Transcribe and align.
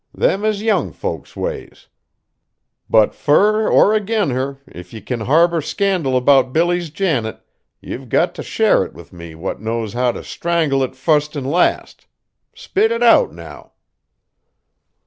Them 0.17 0.43
is 0.43 0.63
young 0.63 0.91
folks' 0.93 1.35
ways. 1.35 1.87
But 2.89 3.13
fur 3.13 3.69
or 3.69 3.93
agin 3.93 4.31
her, 4.31 4.57
if 4.65 4.93
ye 4.93 4.99
can 4.99 5.19
harbor 5.19 5.61
scandal 5.61 6.17
about 6.17 6.51
Billy's 6.51 6.89
Janet, 6.89 7.39
ye've 7.81 8.09
got 8.09 8.33
t' 8.33 8.41
share 8.41 8.83
it 8.83 8.93
with 8.93 9.13
me 9.13 9.35
what 9.35 9.61
knows 9.61 9.93
how 9.93 10.11
t' 10.11 10.23
strangle 10.23 10.81
it 10.81 10.95
fust 10.95 11.37
an' 11.37 11.45
last. 11.45 12.07
Spit 12.55 12.91
it 12.91 13.03
out 13.03 13.31
now!" 13.31 13.73